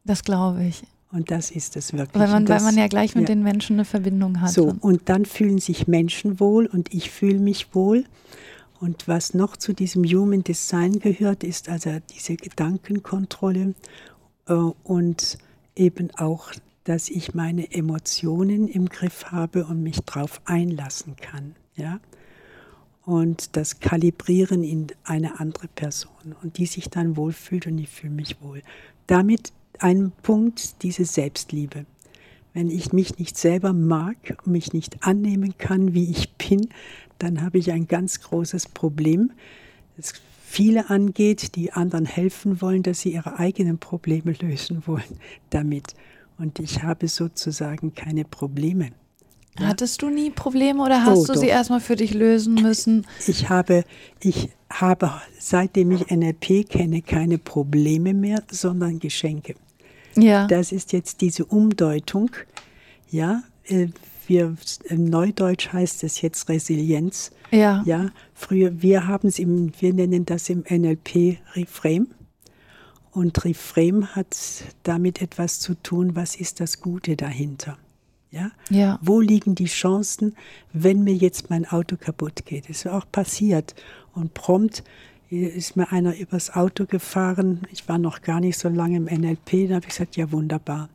Das 0.04 0.24
glaube 0.24 0.64
ich. 0.64 0.82
Und 1.12 1.30
das 1.30 1.50
ist 1.50 1.76
es 1.76 1.92
wirklich. 1.92 2.20
Weil 2.20 2.30
man, 2.30 2.46
das, 2.46 2.62
weil 2.62 2.72
man 2.72 2.78
ja 2.78 2.88
gleich 2.88 3.14
mit 3.14 3.28
ja. 3.28 3.34
den 3.34 3.42
Menschen 3.42 3.76
eine 3.76 3.84
Verbindung 3.84 4.40
hat. 4.40 4.50
So, 4.50 4.74
und 4.80 5.08
dann 5.08 5.26
fühlen 5.26 5.58
sich 5.58 5.86
Menschen 5.86 6.40
wohl 6.40 6.66
und 6.66 6.92
ich 6.94 7.10
fühle 7.10 7.38
mich 7.38 7.74
wohl. 7.74 8.04
Und 8.80 9.06
was 9.06 9.34
noch 9.34 9.56
zu 9.56 9.74
diesem 9.74 10.04
Human 10.04 10.42
Design 10.42 10.98
gehört, 10.98 11.44
ist 11.44 11.68
also 11.68 11.90
diese 12.14 12.36
Gedankenkontrolle 12.36 13.74
äh, 14.48 14.52
und 14.52 15.38
eben 15.76 16.10
auch, 16.16 16.50
dass 16.84 17.08
ich 17.08 17.34
meine 17.34 17.70
Emotionen 17.72 18.66
im 18.66 18.88
Griff 18.88 19.26
habe 19.26 19.66
und 19.66 19.82
mich 19.82 20.00
darauf 20.00 20.40
einlassen 20.46 21.14
kann. 21.16 21.54
Ja? 21.76 22.00
und 23.04 23.56
das 23.56 23.80
Kalibrieren 23.80 24.62
in 24.62 24.86
eine 25.04 25.40
andere 25.40 25.68
Person 25.68 26.36
und 26.42 26.58
die 26.58 26.66
sich 26.66 26.88
dann 26.88 27.16
wohlfühlt 27.16 27.66
und 27.66 27.78
ich 27.78 27.88
fühle 27.88 28.12
mich 28.12 28.40
wohl. 28.40 28.62
Damit 29.06 29.52
ein 29.82 30.12
Punkt, 30.22 30.82
diese 30.82 31.04
Selbstliebe. 31.04 31.86
Wenn 32.54 32.70
ich 32.70 32.92
mich 32.92 33.18
nicht 33.18 33.38
selber 33.38 33.72
mag 33.72 34.36
und 34.44 34.52
mich 34.52 34.72
nicht 34.72 35.04
annehmen 35.04 35.54
kann, 35.56 35.94
wie 35.94 36.10
ich 36.10 36.34
bin, 36.34 36.68
dann 37.18 37.40
habe 37.40 37.58
ich 37.58 37.72
ein 37.72 37.86
ganz 37.88 38.20
großes 38.20 38.68
Problem, 38.68 39.32
das 39.96 40.12
viele 40.44 40.90
angeht, 40.90 41.56
die 41.56 41.72
anderen 41.72 42.04
helfen 42.04 42.60
wollen, 42.60 42.82
dass 42.82 43.00
sie 43.00 43.14
ihre 43.14 43.38
eigenen 43.38 43.78
Probleme 43.78 44.32
lösen 44.32 44.82
wollen 44.86 45.18
damit. 45.50 45.94
Und 46.38 46.58
ich 46.58 46.82
habe 46.82 47.08
sozusagen 47.08 47.94
keine 47.94 48.24
Probleme. 48.24 48.90
Ja. 49.58 49.68
Hattest 49.68 50.02
du 50.02 50.08
nie 50.08 50.30
Probleme 50.30 50.82
oder 50.82 51.04
hast 51.04 51.18
oh, 51.18 51.26
du 51.26 51.32
doch. 51.34 51.40
sie 51.40 51.48
erstmal 51.48 51.80
für 51.80 51.96
dich 51.96 52.14
lösen 52.14 52.54
müssen? 52.54 53.06
Ich 53.26 53.48
habe, 53.48 53.84
ich 54.20 54.48
habe, 54.70 55.12
seitdem 55.38 55.90
ich 55.92 56.10
NLP 56.10 56.68
kenne, 56.68 57.02
keine 57.02 57.38
Probleme 57.38 58.14
mehr, 58.14 58.42
sondern 58.50 58.98
Geschenke. 58.98 59.54
Ja. 60.16 60.46
Das 60.46 60.72
ist 60.72 60.92
jetzt 60.92 61.20
diese 61.20 61.44
Umdeutung. 61.44 62.30
Ja, 63.10 63.42
äh, 63.64 63.88
wir, 64.26 64.56
im 64.84 65.04
Neudeutsch 65.04 65.72
heißt 65.72 66.04
es 66.04 66.20
jetzt 66.20 66.48
Resilienz. 66.48 67.32
Ja. 67.50 67.82
Ja, 67.84 68.10
früher, 68.34 68.80
wir 68.80 69.06
haben 69.06 69.28
es 69.28 69.38
im, 69.38 69.72
wir 69.78 69.92
nennen 69.92 70.24
das 70.24 70.48
im 70.48 70.64
NLP 70.68 71.38
Reframe. 71.54 72.06
Und 73.10 73.44
Reframe 73.44 74.06
hat 74.14 74.36
damit 74.84 75.20
etwas 75.20 75.60
zu 75.60 75.74
tun, 75.74 76.16
was 76.16 76.34
ist 76.34 76.60
das 76.60 76.80
Gute 76.80 77.14
dahinter? 77.14 77.76
Ja? 78.30 78.50
ja? 78.70 78.98
Wo 79.02 79.20
liegen 79.20 79.54
die 79.54 79.66
Chancen, 79.66 80.34
wenn 80.72 81.04
mir 81.04 81.14
jetzt 81.14 81.50
mein 81.50 81.66
Auto 81.66 81.96
kaputt 81.98 82.46
geht? 82.46 82.70
Das 82.70 82.78
ist 82.78 82.86
auch 82.86 83.04
passiert. 83.12 83.74
Und 84.14 84.32
prompt 84.32 84.82
ist 85.32 85.76
mir 85.76 85.90
einer 85.90 86.16
übers 86.16 86.54
Auto 86.54 86.86
gefahren. 86.86 87.62
Ich 87.72 87.88
war 87.88 87.98
noch 87.98 88.22
gar 88.22 88.40
nicht 88.40 88.58
so 88.58 88.68
lange 88.68 88.96
im 88.96 89.04
NLP. 89.04 89.68
Da 89.68 89.76
habe 89.76 89.84
ich 89.86 89.88
gesagt, 89.88 90.16
ja 90.16 90.30
wunderbar 90.30 90.88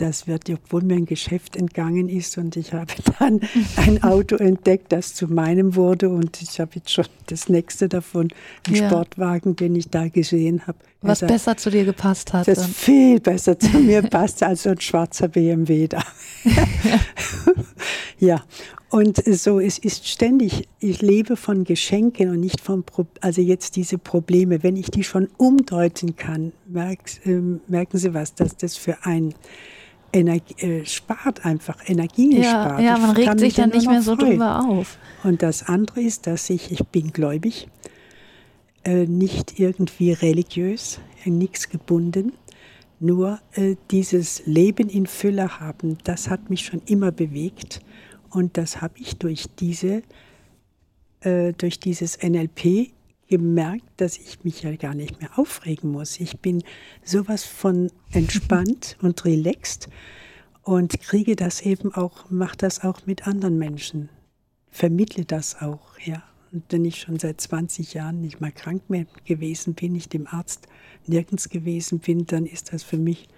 das 0.00 0.26
wird, 0.26 0.48
obwohl 0.50 0.82
mir 0.82 0.96
ein 0.96 1.06
Geschäft 1.06 1.56
entgangen 1.56 2.08
ist 2.08 2.38
und 2.38 2.56
ich 2.56 2.72
habe 2.72 2.92
dann 3.18 3.40
ein 3.76 4.02
Auto 4.02 4.36
entdeckt, 4.36 4.92
das 4.92 5.14
zu 5.14 5.26
meinem 5.28 5.74
wurde 5.76 6.08
und 6.08 6.40
ich 6.40 6.58
habe 6.60 6.72
jetzt 6.76 6.92
schon 6.92 7.06
das 7.26 7.48
nächste 7.48 7.88
davon, 7.88 8.28
einen 8.66 8.76
ja. 8.76 8.88
Sportwagen, 8.88 9.56
den 9.56 9.76
ich 9.76 9.88
da 9.88 10.08
gesehen 10.08 10.66
habe. 10.66 10.78
Was 11.02 11.22
also, 11.22 11.32
besser 11.32 11.56
zu 11.56 11.70
dir 11.70 11.84
gepasst 11.84 12.32
hat. 12.32 12.48
Das 12.48 12.66
viel 12.66 13.20
besser 13.20 13.58
zu 13.58 13.78
mir 13.78 14.02
passt 14.02 14.42
als 14.42 14.64
so 14.64 14.70
ein 14.70 14.80
schwarzer 14.80 15.28
BMW 15.28 15.88
da. 15.88 16.02
ja, 18.18 18.42
und 18.90 19.22
so, 19.24 19.60
es 19.60 19.78
ist 19.78 20.08
ständig, 20.08 20.68
ich 20.80 21.00
lebe 21.00 21.36
von 21.36 21.62
Geschenken 21.62 22.28
und 22.30 22.40
nicht 22.40 22.60
von, 22.60 22.82
Pro 22.82 23.06
also 23.20 23.40
jetzt 23.40 23.76
diese 23.76 23.98
Probleme. 23.98 24.64
Wenn 24.64 24.76
ich 24.76 24.90
die 24.90 25.04
schon 25.04 25.28
umdeuten 25.36 26.16
kann, 26.16 26.52
merk, 26.66 26.98
äh, 27.24 27.40
merken 27.68 27.98
Sie 27.98 28.12
was, 28.14 28.34
dass 28.34 28.56
das 28.56 28.76
für 28.76 28.96
ein 29.04 29.32
Energie, 30.12 30.54
äh, 30.58 30.84
spart 30.86 31.46
einfach, 31.46 31.76
Energien 31.88 32.32
ja, 32.32 32.50
spart. 32.50 32.80
Ja, 32.80 32.98
man 32.98 33.10
regt 33.12 33.38
sich 33.38 33.54
dann 33.54 33.70
nicht 33.70 33.86
mehr 33.86 34.02
so 34.02 34.16
freuen. 34.16 34.30
drüber 34.30 34.64
auf. 34.68 34.98
Und 35.22 35.42
das 35.42 35.68
andere 35.68 36.00
ist, 36.00 36.26
dass 36.26 36.50
ich, 36.50 36.72
ich 36.72 36.84
bin 36.88 37.12
gläubig, 37.12 37.68
äh, 38.82 39.06
nicht 39.06 39.60
irgendwie 39.60 40.12
religiös, 40.12 40.98
nichts 41.24 41.68
gebunden, 41.68 42.32
nur 42.98 43.38
äh, 43.52 43.76
dieses 43.92 44.42
Leben 44.46 44.88
in 44.88 45.06
Fülle 45.06 45.60
haben, 45.60 45.96
das 46.02 46.28
hat 46.28 46.50
mich 46.50 46.66
schon 46.66 46.82
immer 46.86 47.12
bewegt 47.12 47.80
und 48.30 48.56
das 48.56 48.80
habe 48.80 48.98
ich 48.98 49.16
durch 49.16 49.46
diese, 49.58 50.02
äh, 51.20 51.52
durch 51.52 51.80
dieses 51.80 52.18
NLP 52.22 52.92
gemerkt, 53.28 53.84
dass 53.96 54.18
ich 54.18 54.42
mich 54.44 54.62
ja 54.62 54.74
gar 54.74 54.94
nicht 54.94 55.20
mehr 55.20 55.38
aufregen 55.38 55.90
muss. 55.92 56.18
Ich 56.18 56.40
bin 56.40 56.62
sowas 57.04 57.44
von 57.44 57.90
entspannt 58.10 58.96
und 59.00 59.24
relaxed 59.24 59.88
und 60.62 61.00
kriege 61.00 61.36
das 61.36 61.62
eben 61.62 61.94
auch, 61.94 62.28
mache 62.30 62.56
das 62.56 62.82
auch 62.82 63.06
mit 63.06 63.26
anderen 63.26 63.56
Menschen, 63.58 64.08
vermittle 64.68 65.24
das 65.24 65.60
auch, 65.60 65.98
ja. 66.04 66.22
Und 66.52 66.64
wenn 66.70 66.84
ich 66.84 67.00
schon 67.00 67.16
seit 67.20 67.40
20 67.40 67.94
Jahren 67.94 68.20
nicht 68.20 68.40
mal 68.40 68.50
krank 68.50 68.90
mehr 68.90 69.06
gewesen 69.24 69.74
bin, 69.74 69.92
nicht 69.92 70.12
dem 70.12 70.26
Arzt 70.26 70.66
nirgends 71.06 71.48
gewesen 71.48 72.00
bin, 72.00 72.26
dann 72.26 72.44
ist 72.44 72.72
das 72.72 72.82
für 72.82 72.98
mich 72.98 73.28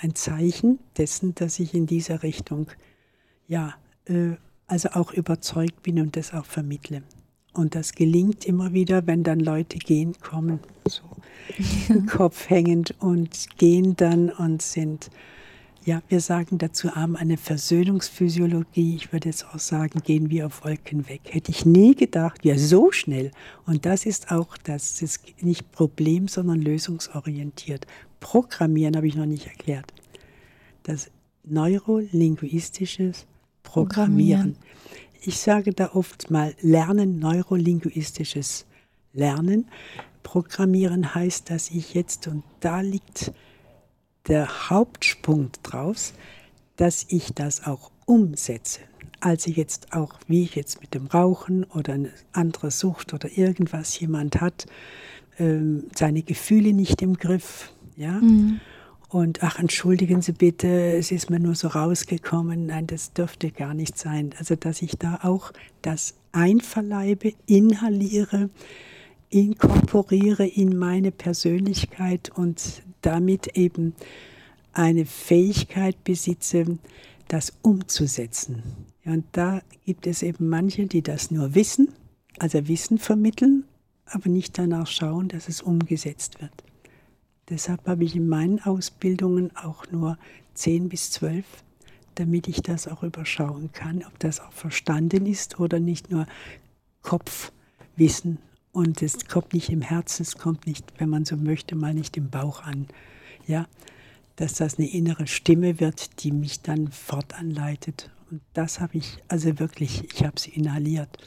ein 0.00 0.14
Zeichen 0.14 0.78
dessen, 0.96 1.34
dass 1.34 1.58
ich 1.58 1.74
in 1.74 1.86
dieser 1.86 2.22
Richtung, 2.22 2.68
ja, 3.46 3.74
also 4.66 4.90
auch 4.90 5.12
überzeugt 5.12 5.82
bin 5.82 6.00
und 6.00 6.16
das 6.16 6.32
auch 6.32 6.44
vermittle. 6.44 7.02
Und 7.52 7.74
das 7.76 7.92
gelingt 7.92 8.44
immer 8.44 8.72
wieder, 8.72 9.06
wenn 9.06 9.22
dann 9.22 9.38
Leute 9.38 9.78
gehen, 9.78 10.14
kommen, 10.20 10.58
so 10.88 11.02
im 11.88 12.06
Kopf 12.08 12.50
hängend 12.50 12.94
und 13.00 13.46
gehen 13.58 13.94
dann 13.96 14.30
und 14.30 14.60
sind, 14.60 15.10
ja, 15.84 16.02
wir 16.08 16.20
sagen 16.20 16.58
dazu 16.58 16.96
haben 16.96 17.14
eine 17.14 17.36
Versöhnungsphysiologie. 17.36 18.96
Ich 18.96 19.12
würde 19.12 19.28
jetzt 19.28 19.46
auch 19.46 19.58
sagen, 19.58 20.00
gehen 20.02 20.30
wir 20.30 20.46
auf 20.46 20.64
Wolken 20.64 21.08
weg. 21.08 21.20
Hätte 21.28 21.52
ich 21.52 21.64
nie 21.64 21.94
gedacht, 21.94 22.44
ja, 22.44 22.58
so 22.58 22.90
schnell. 22.90 23.30
Und 23.66 23.86
das 23.86 24.04
ist 24.04 24.32
auch, 24.32 24.56
das 24.56 25.00
ist 25.02 25.20
nicht 25.42 25.70
Problem, 25.70 26.26
sondern 26.26 26.60
lösungsorientiert. 26.60 27.86
Programmieren 28.18 28.96
habe 28.96 29.06
ich 29.06 29.14
noch 29.14 29.26
nicht 29.26 29.46
erklärt. 29.46 29.92
Das 30.82 31.10
neurolinguistisches 31.44 33.26
Programmieren. 33.64 34.56
Ich 35.22 35.40
sage 35.40 35.72
da 35.72 35.90
oft 35.94 36.30
mal 36.30 36.54
Lernen, 36.60 37.18
neurolinguistisches 37.18 38.66
Lernen. 39.12 39.68
Programmieren 40.22 41.14
heißt, 41.14 41.50
dass 41.50 41.70
ich 41.70 41.94
jetzt, 41.94 42.28
und 42.28 42.44
da 42.60 42.80
liegt 42.80 43.32
der 44.28 44.70
Hauptpunkt 44.70 45.58
draus, 45.62 46.14
dass 46.76 47.06
ich 47.08 47.32
das 47.34 47.66
auch 47.66 47.90
umsetze. 48.06 48.80
Also 49.18 49.50
jetzt 49.50 49.92
auch, 49.92 50.14
wie 50.28 50.44
ich 50.44 50.54
jetzt 50.54 50.80
mit 50.80 50.94
dem 50.94 51.06
Rauchen 51.06 51.64
oder 51.64 51.94
eine 51.94 52.10
andere 52.32 52.70
Sucht 52.70 53.14
oder 53.14 53.36
irgendwas 53.36 53.98
jemand 53.98 54.40
hat, 54.40 54.66
ähm, 55.38 55.84
seine 55.96 56.22
Gefühle 56.22 56.72
nicht 56.72 57.02
im 57.02 57.16
Griff, 57.16 57.72
ja. 57.96 58.12
Mhm 58.12 58.60
und 59.14 59.44
ach, 59.44 59.60
entschuldigen 59.60 60.22
Sie 60.22 60.32
bitte, 60.32 60.66
es 60.66 61.12
ist 61.12 61.30
mir 61.30 61.38
nur 61.38 61.54
so 61.54 61.68
rausgekommen. 61.68 62.66
Nein, 62.66 62.88
das 62.88 63.12
dürfte 63.12 63.52
gar 63.52 63.72
nicht 63.72 63.96
sein. 63.96 64.34
Also, 64.40 64.56
dass 64.56 64.82
ich 64.82 64.98
da 64.98 65.20
auch 65.22 65.52
das 65.82 66.14
einverleibe, 66.32 67.32
inhaliere, 67.46 68.50
inkorporiere 69.30 70.44
in 70.44 70.76
meine 70.76 71.12
Persönlichkeit 71.12 72.32
und 72.34 72.82
damit 73.02 73.56
eben 73.56 73.94
eine 74.72 75.06
Fähigkeit 75.06 76.02
besitze, 76.02 76.76
das 77.28 77.52
umzusetzen. 77.62 78.64
Und 79.04 79.26
da 79.30 79.62
gibt 79.84 80.08
es 80.08 80.24
eben 80.24 80.48
manche, 80.48 80.86
die 80.86 81.02
das 81.02 81.30
nur 81.30 81.54
wissen, 81.54 81.90
also 82.40 82.66
Wissen 82.66 82.98
vermitteln, 82.98 83.62
aber 84.06 84.28
nicht 84.28 84.58
danach 84.58 84.88
schauen, 84.88 85.28
dass 85.28 85.48
es 85.48 85.62
umgesetzt 85.62 86.42
wird. 86.42 86.64
Deshalb 87.48 87.86
habe 87.86 88.04
ich 88.04 88.16
in 88.16 88.28
meinen 88.28 88.60
Ausbildungen 88.60 89.54
auch 89.56 89.84
nur 89.90 90.18
10 90.54 90.88
bis 90.88 91.10
12, 91.10 91.44
damit 92.14 92.48
ich 92.48 92.62
das 92.62 92.88
auch 92.88 93.02
überschauen 93.02 93.70
kann, 93.72 94.02
ob 94.04 94.18
das 94.18 94.40
auch 94.40 94.52
verstanden 94.52 95.26
ist 95.26 95.60
oder 95.60 95.78
nicht 95.78 96.10
nur 96.10 96.26
Kopfwissen. 97.02 98.38
Und 98.72 99.02
es 99.02 99.26
kommt 99.26 99.52
nicht 99.52 99.68
im 99.68 99.82
Herzen, 99.82 100.22
es 100.22 100.36
kommt 100.36 100.66
nicht, 100.66 100.94
wenn 100.98 101.08
man 101.08 101.24
so 101.24 101.36
möchte, 101.36 101.76
mal 101.76 101.94
nicht 101.94 102.16
im 102.16 102.30
Bauch 102.30 102.62
an. 102.62 102.88
Ja, 103.46 103.66
dass 104.36 104.54
das 104.54 104.78
eine 104.78 104.90
innere 104.90 105.26
Stimme 105.26 105.80
wird, 105.80 106.24
die 106.24 106.32
mich 106.32 106.62
dann 106.62 106.90
fortanleitet. 106.90 108.10
Und 108.30 108.40
das 108.52 108.80
habe 108.80 108.98
ich 108.98 109.18
also 109.28 109.58
wirklich, 109.58 110.12
ich 110.12 110.24
habe 110.24 110.40
sie 110.40 110.50
inhaliert. 110.50 111.18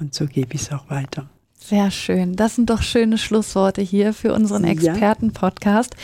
Und 0.00 0.14
so 0.14 0.26
gebe 0.26 0.54
ich 0.54 0.62
es 0.62 0.72
auch 0.72 0.90
weiter. 0.90 1.30
Sehr 1.64 1.90
schön. 1.90 2.34
Das 2.34 2.56
sind 2.56 2.70
doch 2.70 2.82
schöne 2.82 3.18
Schlussworte 3.18 3.82
hier 3.82 4.12
für 4.12 4.34
unseren 4.34 4.64
Experten-Podcast 4.64 5.94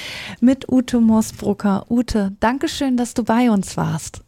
mit 0.41 0.71
Ute 0.71 1.01
Moosbrucker. 1.01 1.87
Ute, 1.91 2.33
danke 2.41 2.69
schön, 2.69 2.97
dass 2.97 3.15
du 3.15 3.25
bei 3.25 3.51
uns 3.51 3.77
warst. 3.77 4.23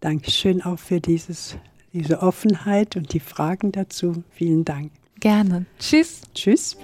Dankeschön 0.00 0.62
auch 0.62 0.78
für 0.78 1.00
dieses, 1.00 1.56
diese 1.92 2.22
Offenheit 2.22 2.96
und 2.96 3.12
die 3.12 3.20
Fragen 3.20 3.72
dazu. 3.72 4.22
Vielen 4.30 4.64
Dank. 4.64 4.92
Gerne. 5.20 5.66
Tschüss. 5.80 6.20
Tschüss. 6.32 6.76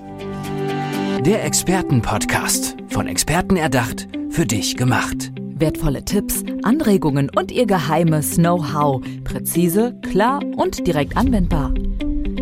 Der 1.24 1.44
Experten-Podcast. 1.44 2.76
Von 2.88 3.06
Experten 3.06 3.56
erdacht, 3.56 4.08
für 4.28 4.44
dich 4.44 4.76
gemacht. 4.76 5.32
Wertvolle 5.56 6.04
Tipps, 6.04 6.42
Anregungen 6.64 7.30
und 7.30 7.52
ihr 7.52 7.66
geheimes 7.66 8.34
Know-how. 8.34 9.02
Präzise, 9.22 9.98
klar 10.02 10.40
und 10.56 10.84
direkt 10.84 11.16
anwendbar. 11.16 11.72